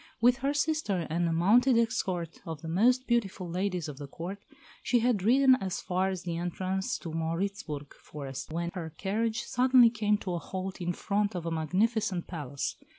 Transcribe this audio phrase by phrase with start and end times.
[0.19, 4.39] With her sister and a mounted escort of the most beautiful ladies of the Court,
[4.81, 9.43] she had ridden as far as the entrance to the Mauritzburg forest, when her carriage
[9.43, 12.77] suddenly came to a halt in front of a magnificent palace.